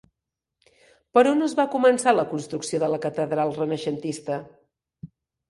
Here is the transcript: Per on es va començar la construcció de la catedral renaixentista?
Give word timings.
Per 1.17 1.23
on 1.31 1.47
es 1.47 1.53
va 1.59 1.65
començar 1.75 2.13
la 2.21 2.25
construcció 2.31 2.81
de 2.85 2.91
la 2.95 3.01
catedral 3.05 3.55
renaixentista? 3.61 4.41